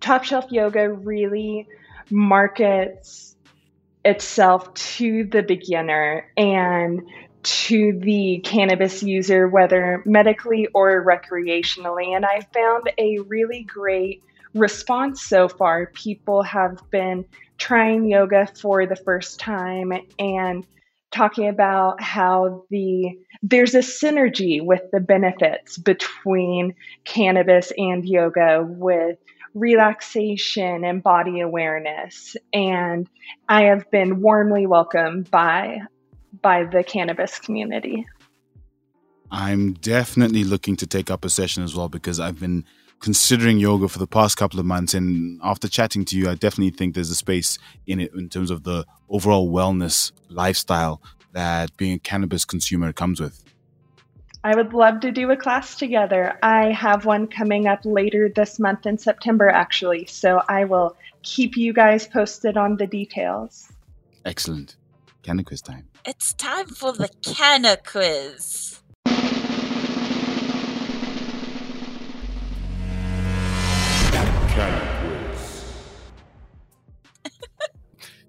Top 0.00 0.24
Shelf 0.24 0.46
Yoga 0.50 0.92
really 0.92 1.66
markets 2.10 3.29
itself 4.04 4.72
to 4.74 5.24
the 5.24 5.42
beginner 5.42 6.30
and 6.36 7.02
to 7.42 7.98
the 7.98 8.40
cannabis 8.44 9.02
user, 9.02 9.48
whether 9.48 10.02
medically 10.04 10.68
or 10.74 11.04
recreationally. 11.04 12.14
And 12.14 12.24
I 12.24 12.46
found 12.52 12.90
a 12.98 13.18
really 13.20 13.62
great 13.62 14.22
response 14.54 15.22
so 15.22 15.48
far. 15.48 15.86
People 15.86 16.42
have 16.42 16.78
been 16.90 17.24
trying 17.56 18.06
yoga 18.06 18.46
for 18.60 18.86
the 18.86 18.96
first 18.96 19.40
time 19.40 19.92
and 20.18 20.66
talking 21.10 21.48
about 21.48 22.00
how 22.00 22.64
the 22.70 23.18
there's 23.42 23.74
a 23.74 23.78
synergy 23.78 24.64
with 24.64 24.82
the 24.92 25.00
benefits 25.00 25.76
between 25.78 26.74
cannabis 27.04 27.72
and 27.76 28.06
yoga 28.06 28.64
with 28.64 29.18
relaxation 29.54 30.84
and 30.84 31.02
body 31.02 31.40
awareness. 31.40 32.36
And 32.52 33.08
I 33.48 33.64
have 33.64 33.90
been 33.90 34.20
warmly 34.20 34.66
welcomed 34.66 35.30
by 35.30 35.80
by 36.42 36.64
the 36.64 36.84
cannabis 36.84 37.38
community. 37.38 38.06
I'm 39.30 39.74
definitely 39.74 40.44
looking 40.44 40.76
to 40.76 40.86
take 40.86 41.10
up 41.10 41.24
a 41.24 41.30
session 41.30 41.62
as 41.62 41.74
well 41.74 41.88
because 41.88 42.18
I've 42.18 42.40
been 42.40 42.64
considering 43.00 43.58
yoga 43.58 43.88
for 43.88 43.98
the 43.98 44.06
past 44.06 44.36
couple 44.36 44.60
of 44.60 44.66
months 44.66 44.92
and 44.92 45.40
after 45.42 45.68
chatting 45.68 46.04
to 46.04 46.18
you 46.18 46.28
I 46.28 46.34
definitely 46.34 46.70
think 46.70 46.94
there's 46.94 47.10
a 47.10 47.14
space 47.14 47.58
in 47.86 47.98
it 47.98 48.12
in 48.14 48.28
terms 48.28 48.50
of 48.50 48.64
the 48.64 48.84
overall 49.08 49.50
wellness 49.50 50.12
lifestyle 50.28 51.00
that 51.32 51.74
being 51.76 51.94
a 51.94 51.98
cannabis 51.98 52.44
consumer 52.44 52.92
comes 52.92 53.20
with. 53.20 53.42
I 54.42 54.56
would 54.56 54.72
love 54.72 55.00
to 55.00 55.10
do 55.10 55.30
a 55.30 55.36
class 55.36 55.76
together. 55.76 56.38
I 56.42 56.72
have 56.72 57.04
one 57.04 57.26
coming 57.26 57.66
up 57.66 57.80
later 57.84 58.30
this 58.34 58.58
month 58.58 58.86
in 58.86 58.96
September, 58.96 59.50
actually. 59.50 60.06
So 60.06 60.40
I 60.48 60.64
will 60.64 60.96
keep 61.22 61.58
you 61.58 61.74
guys 61.74 62.06
posted 62.06 62.56
on 62.56 62.78
the 62.78 62.86
details. 62.86 63.70
Excellent. 64.24 64.76
Canna 65.22 65.44
quiz 65.44 65.60
time. 65.60 65.88
It's 66.06 66.32
time 66.32 66.68
for 66.68 66.92
the 66.92 67.10
Canna 67.22 67.76
quiz. 67.86 68.80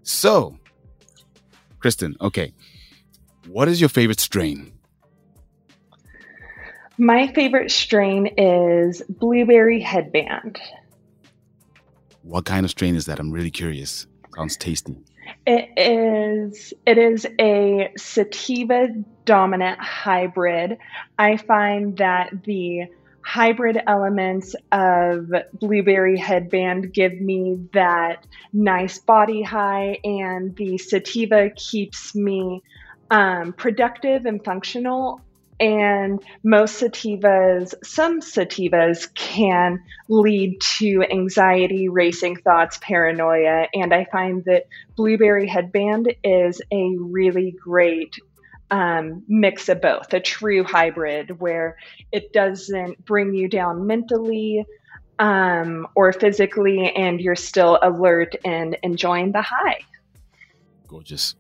so, 0.04 0.58
Kristen, 1.80 2.18
okay. 2.20 2.54
What 3.48 3.70
is 3.70 3.80
your 3.80 3.90
favorite 3.90 4.20
strain? 4.20 4.74
My 7.02 7.34
favorite 7.34 7.72
strain 7.72 8.28
is 8.38 9.02
Blueberry 9.10 9.82
Headband. 9.82 10.62
What 12.22 12.46
kind 12.46 12.64
of 12.64 12.70
strain 12.70 12.96
is 12.96 13.08
that? 13.08 13.20
I'm 13.20 13.32
really 13.32 13.50
curious. 13.50 14.06
Sounds 14.36 14.56
tasty. 14.56 14.96
It 15.48 15.72
is 15.78 16.76
it 16.86 17.00
is 17.00 17.26
a 17.40 17.92
sativa 17.98 18.90
dominant 19.26 19.80
hybrid. 19.80 20.78
I 21.18 21.38
find 21.38 21.98
that 21.98 22.44
the 22.44 22.84
hybrid 23.26 23.82
elements 23.88 24.56
of 24.72 25.32
blueberry 25.54 26.20
headband 26.20 26.94
give 26.94 27.20
me 27.20 27.68
that 27.74 28.28
nice 28.54 29.00
body 29.00 29.42
high, 29.42 29.98
and 30.04 30.56
the 30.56 30.78
sativa 30.78 31.50
keeps 31.56 32.14
me 32.14 32.62
um, 33.10 33.54
productive 33.54 34.28
and 34.28 34.46
functional. 34.46 35.20
And 35.62 36.24
most 36.44 36.82
sativas, 36.82 37.76
some 37.86 38.20
sativas 38.20 39.14
can 39.14 39.84
lead 40.10 40.60
to 40.80 41.04
anxiety, 41.04 41.88
racing 41.88 42.38
thoughts, 42.38 42.80
paranoia. 42.82 43.68
And 43.72 43.94
I 43.94 44.06
find 44.12 44.44
that 44.46 44.66
Blueberry 44.96 45.48
Headband 45.48 46.16
is 46.24 46.64
a 46.72 46.96
really 46.98 47.52
great 47.52 48.18
um, 48.72 49.24
mix 49.28 49.70
of 49.70 49.82
both, 49.82 50.12
a 50.14 50.20
true 50.20 50.64
hybrid 50.64 51.40
where 51.40 51.78
it 52.12 52.34
doesn't 52.34 53.06
bring 53.06 53.36
you 53.36 53.48
down 53.48 53.86
mentally 53.86 54.66
um, 55.20 55.88
or 55.94 56.12
physically, 56.12 56.92
and 56.92 57.22
you're 57.22 57.36
still 57.36 57.78
alert 57.84 58.36
and 58.44 58.78
enjoying 58.82 59.32
the 59.32 59.44
high. 59.44 59.82
Gorgeous. 60.88 61.36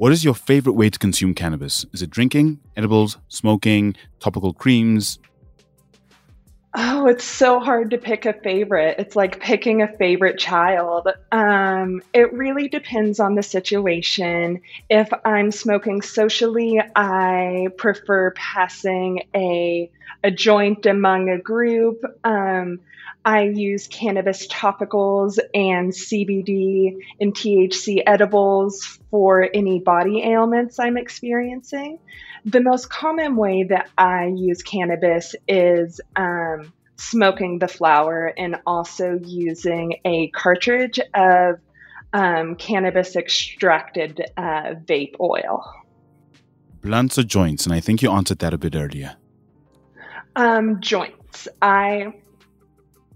What 0.00 0.12
is 0.12 0.24
your 0.24 0.32
favorite 0.32 0.72
way 0.72 0.88
to 0.88 0.98
consume 0.98 1.34
cannabis? 1.34 1.84
Is 1.92 2.00
it 2.00 2.08
drinking, 2.08 2.58
edibles, 2.74 3.18
smoking, 3.28 3.94
topical 4.18 4.54
creams? 4.54 5.18
Oh, 6.72 7.06
it's 7.06 7.22
so 7.22 7.60
hard 7.60 7.90
to 7.90 7.98
pick 7.98 8.24
a 8.24 8.32
favorite. 8.32 8.96
It's 8.98 9.14
like 9.14 9.40
picking 9.40 9.82
a 9.82 9.94
favorite 9.98 10.38
child. 10.38 11.08
Um, 11.30 12.00
it 12.14 12.32
really 12.32 12.66
depends 12.68 13.20
on 13.20 13.34
the 13.34 13.42
situation. 13.42 14.62
If 14.88 15.10
I'm 15.26 15.50
smoking 15.50 16.00
socially, 16.00 16.80
I 16.96 17.68
prefer 17.76 18.30
passing 18.30 19.24
a 19.36 19.90
a 20.24 20.30
joint 20.30 20.86
among 20.86 21.28
a 21.28 21.38
group. 21.38 22.02
Um, 22.24 22.80
I 23.22 23.42
use 23.42 23.86
cannabis 23.86 24.46
topicals 24.46 25.38
and 25.52 25.92
CBD 25.92 26.96
and 27.20 27.34
THC 27.34 28.02
edibles 28.06 28.98
for 29.10 29.48
any 29.52 29.80
body 29.80 30.22
ailments 30.22 30.78
I'm 30.78 30.96
experiencing. 30.96 31.98
The 32.44 32.60
most 32.60 32.88
common 32.88 33.36
way 33.36 33.64
that 33.64 33.90
I 33.98 34.26
use 34.26 34.62
cannabis 34.62 35.34
is 35.46 36.00
um, 36.16 36.72
smoking 36.96 37.58
the 37.58 37.68
flower 37.68 38.26
and 38.26 38.56
also 38.66 39.18
using 39.22 39.96
a 40.04 40.28
cartridge 40.28 41.00
of 41.14 41.56
um, 42.12 42.56
cannabis 42.56 43.16
extracted 43.16 44.20
uh, 44.36 44.74
vape 44.84 45.16
oil. 45.20 45.64
Blunts 46.82 47.18
or 47.18 47.22
joints? 47.22 47.66
And 47.66 47.74
I 47.74 47.80
think 47.80 48.02
you 48.02 48.10
answered 48.10 48.38
that 48.38 48.54
a 48.54 48.58
bit 48.58 48.74
earlier. 48.74 49.16
Um, 50.36 50.80
joints. 50.80 51.48
I 51.60 52.14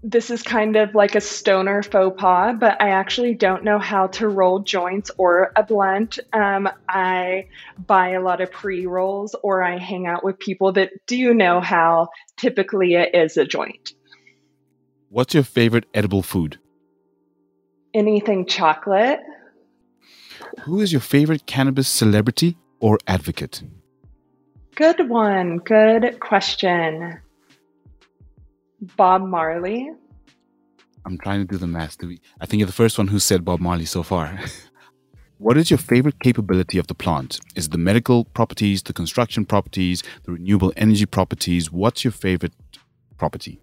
this 0.07 0.29
is 0.29 0.43
kind 0.43 0.75
of 0.75 0.93
like 0.93 1.15
a 1.15 1.21
stoner 1.21 1.81
faux 1.81 2.19
pas, 2.19 2.55
but 2.59 2.79
I 2.79 2.89
actually 2.89 3.33
don't 3.33 3.63
know 3.63 3.79
how 3.79 4.05
to 4.07 4.27
roll 4.27 4.59
joints 4.59 5.09
or 5.17 5.51
a 5.55 5.63
blunt. 5.63 6.19
Um, 6.31 6.69
I 6.87 7.47
buy 7.87 8.09
a 8.09 8.21
lot 8.21 8.39
of 8.39 8.51
pre 8.51 8.85
rolls 8.85 9.35
or 9.41 9.63
I 9.63 9.79
hang 9.79 10.05
out 10.05 10.23
with 10.23 10.37
people 10.37 10.73
that 10.73 10.91
do 11.07 11.33
know 11.33 11.59
how. 11.59 12.09
Typically, 12.37 12.93
it 12.93 13.15
is 13.15 13.35
a 13.35 13.45
joint. 13.45 13.93
What's 15.09 15.33
your 15.33 15.43
favorite 15.43 15.85
edible 15.93 16.21
food? 16.21 16.59
Anything 17.93 18.45
chocolate. 18.45 19.21
Who 20.65 20.81
is 20.81 20.91
your 20.91 21.01
favorite 21.01 21.47
cannabis 21.47 21.87
celebrity 21.87 22.57
or 22.79 22.99
advocate? 23.07 23.63
Good 24.75 25.09
one. 25.09 25.57
Good 25.59 26.19
question. 26.19 27.21
Bob 28.81 29.23
Marley. 29.23 29.91
I'm 31.05 31.17
trying 31.17 31.39
to 31.39 31.45
do 31.45 31.57
the 31.57 31.67
math. 31.67 31.97
I 32.41 32.45
think 32.45 32.59
you're 32.59 32.67
the 32.67 32.73
first 32.73 32.97
one 32.97 33.07
who 33.07 33.19
said 33.19 33.45
Bob 33.45 33.59
Marley 33.59 33.85
so 33.85 34.03
far. 34.03 34.39
what 35.37 35.57
is 35.57 35.69
your 35.69 35.77
favorite 35.77 36.19
capability 36.19 36.77
of 36.77 36.87
the 36.87 36.95
plant? 36.95 37.39
Is 37.55 37.67
it 37.67 37.71
the 37.71 37.77
medical 37.77 38.25
properties, 38.25 38.81
the 38.83 38.93
construction 38.93 39.45
properties, 39.45 40.03
the 40.23 40.31
renewable 40.31 40.73
energy 40.75 41.05
properties? 41.05 41.71
What's 41.71 42.03
your 42.03 42.11
favorite 42.11 42.53
property? 43.17 43.61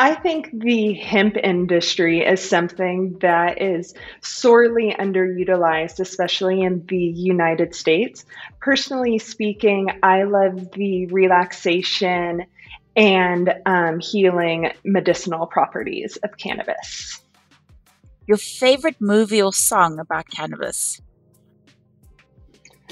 I 0.00 0.14
think 0.14 0.50
the 0.52 0.94
hemp 0.94 1.36
industry 1.36 2.20
is 2.20 2.40
something 2.40 3.18
that 3.18 3.60
is 3.60 3.94
sorely 4.20 4.94
underutilized, 4.96 5.98
especially 5.98 6.62
in 6.62 6.86
the 6.86 6.96
United 6.96 7.74
States. 7.74 8.24
Personally 8.60 9.18
speaking, 9.18 9.90
I 10.04 10.22
love 10.22 10.70
the 10.70 11.06
relaxation 11.06 12.46
and 12.98 13.54
um, 13.64 14.00
healing 14.00 14.72
medicinal 14.84 15.46
properties 15.46 16.16
of 16.24 16.36
cannabis. 16.36 17.22
Your 18.26 18.36
favorite 18.36 18.96
movie 19.00 19.40
or 19.40 19.52
song 19.52 20.00
about 20.00 20.28
cannabis? 20.28 21.00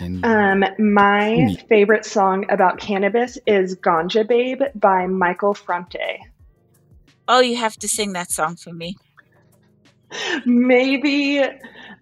Um, 0.01 0.65
my 0.79 1.57
favorite 1.69 2.05
song 2.05 2.47
about 2.51 2.79
cannabis 2.79 3.37
is 3.47 3.77
Ganja 3.77 4.27
Babe 4.27 4.63
by 4.77 5.07
Michael 5.07 5.55
Franti. 5.55 6.25
Oh, 7.27 7.41
you 7.41 7.57
have 7.57 7.77
to 7.79 7.89
sing 7.89 8.13
that 8.13 8.31
song 8.31 8.57
for 8.57 8.73
me. 8.73 8.97
Maybe 10.45 11.43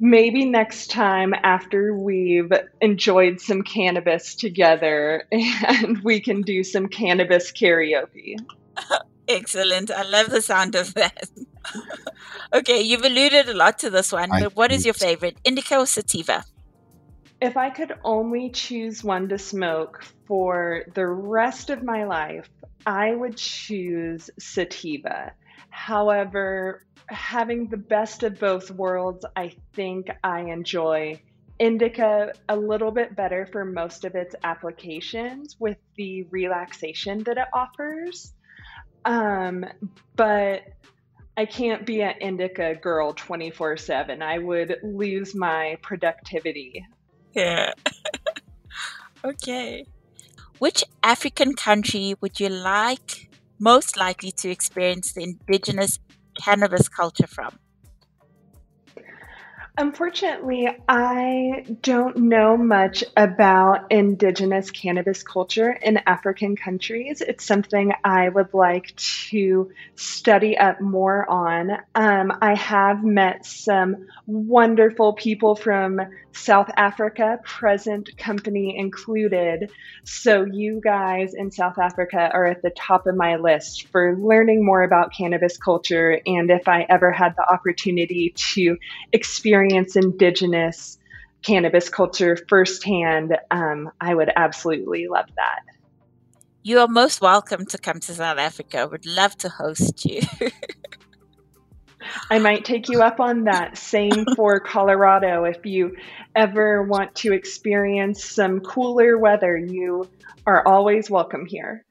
maybe 0.05 0.45
next 0.45 0.91
time 0.91 1.33
after 1.33 1.97
we've 1.97 2.53
enjoyed 2.83 3.41
some 3.41 3.63
cannabis 3.63 4.35
together 4.35 5.25
and 5.33 6.03
we 6.05 6.21
can 6.21 6.43
do 6.43 6.63
some 6.63 6.89
cannabis 6.89 7.51
karaoke. 7.51 8.37
Excellent. 9.27 9.91
I 9.91 10.03
love 10.03 10.29
the 10.29 10.43
sound 10.43 10.75
of 10.75 10.93
that. 10.93 11.31
okay, 12.53 12.83
you've 12.83 13.03
alluded 13.03 13.49
a 13.49 13.55
lot 13.55 13.79
to 13.79 13.89
this 13.89 14.13
one, 14.13 14.31
I 14.31 14.41
but 14.41 14.55
what 14.55 14.73
is 14.73 14.85
your 14.85 14.93
favorite, 14.93 15.39
indica 15.43 15.79
or 15.79 15.87
sativa? 15.87 16.45
If 17.41 17.57
I 17.57 17.71
could 17.71 17.95
only 18.05 18.51
choose 18.51 19.03
one 19.03 19.31
to 19.31 19.39
smoke 19.39 20.05
for 20.27 20.85
the 20.93 21.07
rest 21.07 21.71
of 21.71 21.83
my 21.83 22.05
life, 22.05 22.51
I 22.85 23.15
would 23.15 23.39
choose 23.39 24.29
sativa. 24.39 25.33
However, 25.71 26.85
having 27.09 27.69
the 27.69 27.77
best 27.77 28.23
of 28.23 28.39
both 28.39 28.71
worlds, 28.71 29.25
I 29.37 29.55
think 29.75 30.09
I 30.23 30.41
enjoy 30.41 31.21
indica 31.59 32.33
a 32.49 32.57
little 32.57 32.91
bit 32.91 33.15
better 33.15 33.47
for 33.47 33.65
most 33.65 34.05
of 34.05 34.15
its 34.15 34.35
applications 34.43 35.57
with 35.61 35.79
the 35.97 36.25
relaxation 36.25 37.23
that 37.25 37.39
it 37.39 37.47
offers. 37.53 38.33
Um, 39.05 39.65
but 40.17 40.63
I 41.37 41.47
can't 41.47 41.85
be 41.85 42.03
an 42.03 42.15
indica 42.21 42.75
girl 42.75 43.13
24 43.13 43.77
7. 43.77 44.23
I 44.23 44.39
would 44.39 44.79
lose 44.83 45.35
my 45.35 45.77
productivity. 45.83 46.85
Yeah. 47.35 47.73
okay. 49.25 49.85
Which 50.59 50.85
African 51.03 51.55
country 51.55 52.15
would 52.21 52.41
you 52.41 52.49
like 52.49 53.29
most 53.59 53.97
likely 53.97 54.31
to 54.33 54.51
experience 54.51 55.13
the 55.13 55.23
indigenous 55.23 55.99
cannabis 56.37 56.89
culture 56.89 57.27
from? 57.27 57.59
Unfortunately, 59.77 60.69
I 60.89 61.65
don't 61.83 62.17
know 62.17 62.57
much 62.57 63.03
about 63.17 63.91
indigenous 63.91 64.71
cannabis 64.71 65.25
culture 65.25 65.73
in 65.73 65.99
African 66.07 66.55
countries. 66.55 67.21
It's 67.21 67.45
something 67.45 67.93
I 68.05 68.29
would 68.29 68.55
like 68.55 68.95
to 69.31 69.73
study 69.97 70.57
up 70.57 70.81
more 70.81 71.29
on. 71.29 71.73
Um, 71.93 72.33
I 72.41 72.55
have 72.55 73.03
met 73.03 73.47
some 73.47 74.07
wonderful 74.29 75.15
people 75.15 75.57
from 75.57 76.01
South 76.31 76.71
Africa, 76.77 77.41
present 77.45 78.17
company 78.17 78.77
included. 78.79 79.73
So, 80.05 80.45
you 80.45 80.81
guys 80.85 81.35
in 81.35 81.51
South 81.51 81.79
Africa 81.79 82.31
are 82.33 82.47
at 82.47 82.63
the 82.63 82.71
top 82.71 83.09
of 83.09 83.17
my 83.17 83.37
list 83.37 83.89
for 83.89 84.17
learning 84.17 84.65
more 84.65 84.85
about 84.85 85.13
cannabis 85.17 85.57
culture. 85.57 86.21
And 86.27 86.51
if 86.51 86.69
I 86.69 86.87
ever 86.89 87.11
had 87.11 87.35
the 87.37 87.53
opportunity 87.53 88.35
to 88.53 88.77
experience 89.13 89.64
Indigenous 89.73 90.99
cannabis 91.43 91.89
culture 91.89 92.37
firsthand, 92.49 93.37
um, 93.51 93.91
I 94.01 94.15
would 94.15 94.31
absolutely 94.35 95.07
love 95.09 95.27
that. 95.37 95.61
You 96.63 96.81
are 96.81 96.89
most 96.89 97.21
welcome 97.21 97.67
to 97.67 97.79
come 97.79 98.01
to 98.01 98.15
South 98.15 98.39
Africa. 98.39 98.89
Would 98.91 99.05
love 99.05 99.37
to 99.39 99.51
host 99.51 100.05
you. 100.07 100.23
I 102.31 102.39
might 102.39 102.65
take 102.65 102.89
you 102.89 103.03
up 103.03 103.21
on 103.21 103.45
that. 103.45 103.77
Same 103.77 104.27
for 104.37 104.61
Colorado. 104.61 105.45
If 105.45 105.65
you 105.67 105.97
ever 106.35 106.83
want 106.83 107.15
to 107.17 107.33
experience 107.33 108.25
some 108.25 108.61
cooler 108.61 109.19
weather, 109.19 109.57
you 109.57 110.09
are 110.47 110.67
always 110.67 111.11
welcome 111.11 111.47
here. 111.47 111.85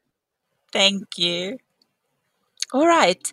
Thank 0.71 1.17
you. 1.17 1.57
All 2.73 2.87
right. 2.87 3.31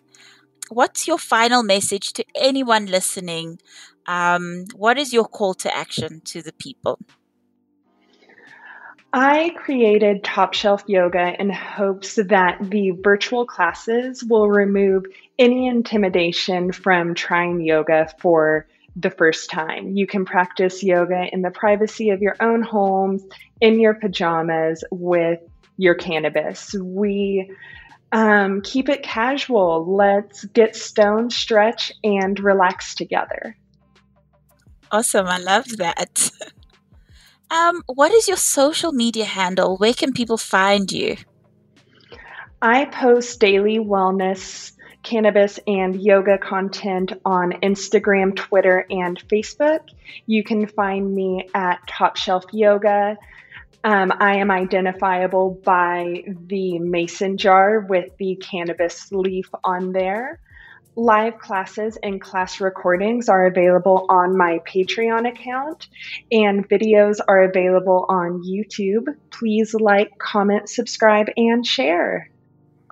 What's 0.69 1.07
your 1.07 1.17
final 1.17 1.63
message 1.63 2.13
to 2.13 2.25
anyone 2.35 2.85
listening? 2.85 3.59
Um, 4.11 4.65
what 4.75 4.97
is 4.97 5.13
your 5.13 5.23
call 5.23 5.53
to 5.53 5.73
action 5.73 6.19
to 6.25 6.41
the 6.41 6.51
people? 6.51 6.99
I 9.13 9.51
created 9.55 10.21
Top 10.21 10.53
Shelf 10.53 10.83
Yoga 10.85 11.33
in 11.39 11.49
hopes 11.49 12.15
that 12.15 12.57
the 12.59 12.91
virtual 12.91 13.45
classes 13.45 14.21
will 14.21 14.49
remove 14.49 15.05
any 15.39 15.65
intimidation 15.65 16.73
from 16.73 17.13
trying 17.13 17.61
yoga 17.61 18.09
for 18.19 18.67
the 18.97 19.11
first 19.11 19.49
time. 19.49 19.95
You 19.95 20.05
can 20.07 20.25
practice 20.25 20.83
yoga 20.83 21.27
in 21.31 21.41
the 21.41 21.51
privacy 21.51 22.09
of 22.09 22.21
your 22.21 22.35
own 22.41 22.63
homes, 22.63 23.23
in 23.61 23.79
your 23.79 23.93
pajamas, 23.93 24.83
with 24.91 25.39
your 25.77 25.95
cannabis. 25.95 26.73
We 26.73 27.49
um, 28.11 28.61
keep 28.61 28.89
it 28.89 29.03
casual. 29.03 29.95
Let's 29.95 30.43
get 30.43 30.75
stone, 30.75 31.29
stretch, 31.29 31.93
and 32.03 32.37
relax 32.37 32.93
together. 32.93 33.55
Awesome. 34.91 35.27
I 35.27 35.37
love 35.37 35.77
that. 35.77 36.31
um, 37.51 37.81
what 37.87 38.11
is 38.11 38.27
your 38.27 38.37
social 38.37 38.91
media 38.91 39.25
handle? 39.25 39.77
Where 39.77 39.93
can 39.93 40.11
people 40.11 40.37
find 40.37 40.91
you? 40.91 41.17
I 42.61 42.85
post 42.85 43.39
daily 43.39 43.79
wellness, 43.79 44.73
cannabis, 45.01 45.59
and 45.65 45.99
yoga 45.99 46.37
content 46.37 47.13
on 47.25 47.53
Instagram, 47.63 48.35
Twitter, 48.35 48.85
and 48.89 49.17
Facebook. 49.29 49.79
You 50.27 50.43
can 50.43 50.67
find 50.67 51.15
me 51.15 51.49
at 51.55 51.79
Top 51.87 52.17
Shelf 52.17 52.45
Yoga. 52.51 53.17
Um, 53.83 54.13
I 54.19 54.35
am 54.35 54.51
identifiable 54.51 55.59
by 55.63 56.23
the 56.47 56.77
mason 56.77 57.37
jar 57.37 57.79
with 57.79 58.15
the 58.17 58.35
cannabis 58.35 59.11
leaf 59.11 59.49
on 59.63 59.91
there. 59.91 60.39
Live 60.95 61.39
classes 61.39 61.97
and 62.03 62.19
class 62.19 62.59
recordings 62.59 63.29
are 63.29 63.45
available 63.45 64.05
on 64.09 64.37
my 64.37 64.59
Patreon 64.67 65.25
account, 65.25 65.87
and 66.31 66.67
videos 66.67 67.19
are 67.29 67.43
available 67.43 68.05
on 68.09 68.43
YouTube. 68.43 69.05
Please 69.29 69.73
like, 69.73 70.09
comment, 70.17 70.69
subscribe, 70.69 71.27
and 71.37 71.65
share. 71.65 72.29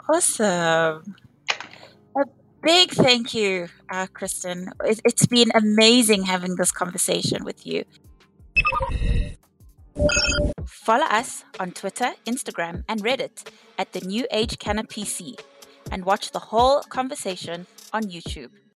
Awesome. 0.08 1.16
A 2.16 2.24
big 2.64 2.92
thank 2.92 3.34
you, 3.34 3.68
uh, 3.92 4.08
Kristen. 4.14 4.72
It's 4.86 5.28
been 5.28 5.52
amazing 5.54 6.24
having 6.24 6.56
this 6.56 6.72
conversation 6.72 7.44
with 7.44 7.68
you. 7.68 7.84
Follow 10.66 11.06
us 11.06 11.44
on 11.60 11.72
Twitter, 11.72 12.14
Instagram, 12.26 12.86
and 12.88 13.04
Reddit 13.04 13.50
at 13.78 13.92
the 13.92 14.00
New 14.00 14.26
Age 14.32 14.58
Canna 14.58 14.86
PC 14.86 15.38
and 15.92 16.06
watch 16.06 16.32
the 16.32 16.40
whole 16.40 16.82
conversation 16.84 17.68
on 17.94 18.04
YouTube. 18.04 18.52